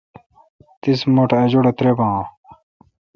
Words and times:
تیس 0.81 0.99
مہ 1.13 1.23
ٹھ 1.29 1.35
ا 1.37 1.41
جوڑہ 1.51 1.71
ترےبان 1.77 2.11
آں 2.17 2.25